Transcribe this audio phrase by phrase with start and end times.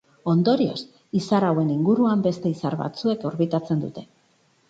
[0.31, 0.79] Ondorioz,
[1.19, 4.07] izar hauen inguruan beste izar batzuek orbitatzen dute.